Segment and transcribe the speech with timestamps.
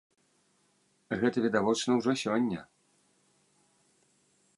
[1.23, 2.61] Гэта відавочна ўжо сёння!